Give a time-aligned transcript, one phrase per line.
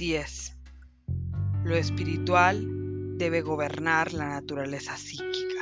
[0.00, 0.56] Así es.
[1.62, 5.60] Lo espiritual debe gobernar la naturaleza psíquica.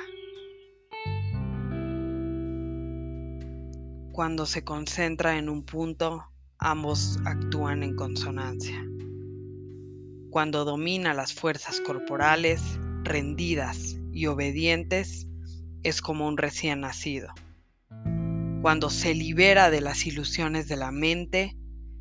[4.12, 6.24] Cuando se concentra en un punto,
[6.56, 8.80] ambos actúan en consonancia.
[10.30, 12.62] Cuando domina las fuerzas corporales,
[13.02, 15.26] rendidas y obedientes,
[15.82, 17.34] es como un recién nacido.
[18.62, 21.58] Cuando se libera de las ilusiones de la mente,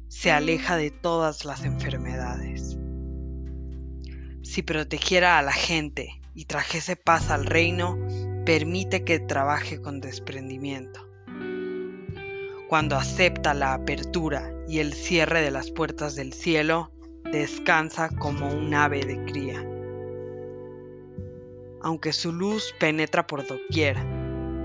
[0.10, 2.27] se aleja de todas las enfermedades.
[4.48, 8.00] Si protegiera a la gente y trajese paz al reino,
[8.46, 11.06] permite que trabaje con desprendimiento.
[12.70, 16.94] Cuando acepta la apertura y el cierre de las puertas del cielo,
[17.30, 19.62] descansa como un ave de cría.
[21.82, 23.98] Aunque su luz penetra por doquier,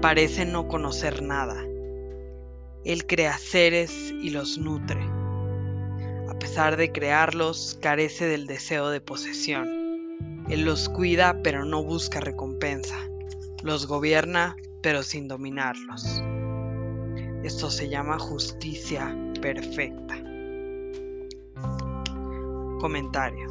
[0.00, 1.60] parece no conocer nada.
[2.84, 5.04] Él crea seres y los nutre.
[6.42, 9.68] Pesar de crearlos, carece del deseo de posesión.
[10.50, 12.98] Él los cuida pero no busca recompensa.
[13.62, 16.20] Los gobierna pero sin dominarlos.
[17.44, 20.16] Esto se llama justicia perfecta.
[22.80, 23.48] Comentario.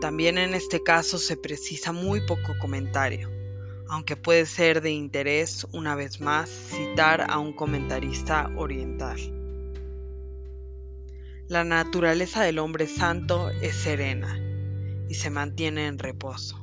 [0.00, 3.28] También en este caso se precisa muy poco comentario,
[3.88, 9.37] aunque puede ser de interés una vez más citar a un comentarista oriental.
[11.48, 14.38] La naturaleza del hombre santo es serena
[15.08, 16.62] y se mantiene en reposo.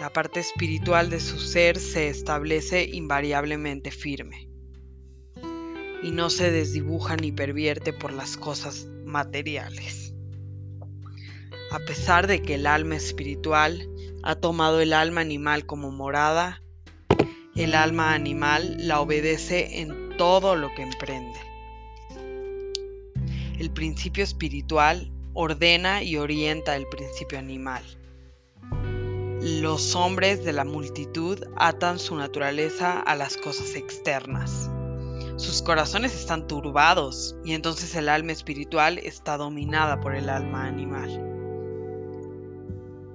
[0.00, 4.50] La parte espiritual de su ser se establece invariablemente firme
[6.02, 10.12] y no se desdibuja ni pervierte por las cosas materiales.
[11.70, 13.88] A pesar de que el alma espiritual
[14.24, 16.62] ha tomado el alma animal como morada,
[17.56, 21.48] el alma animal la obedece en todo lo que emprende.
[23.58, 27.82] El principio espiritual ordena y orienta el principio animal.
[29.42, 34.70] Los hombres de la multitud atan su naturaleza a las cosas externas
[35.38, 41.24] sus corazones están turbados y entonces el alma espiritual está dominada por el alma animal.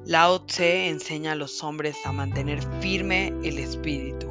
[0.05, 4.27] Lao Tse enseña a los hombres a mantener firme el espíritu,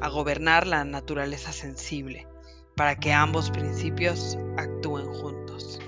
[0.00, 2.26] a gobernar la naturaleza sensible,
[2.74, 5.47] para que ambos principios actúen juntos.
[5.58, 5.87] Adiós.